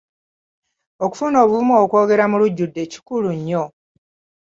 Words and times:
Okufuna 1.05 1.37
obuvumu 1.43 1.73
okwogera 1.83 2.25
mulujudde 2.31 2.81
kikulu 2.91 3.29
nnyo. 3.37 3.63